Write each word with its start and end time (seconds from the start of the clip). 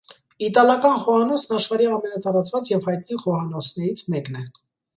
Իտալական 0.45 0.95
խոհանոցն 1.03 1.57
աշխարհի 1.59 1.91
ամենատարածված 1.97 2.73
և 2.73 2.89
հայտնի 2.89 3.21
խոհանոցներից 3.27 4.05
մեկն 4.13 4.43
է։ 4.45 4.47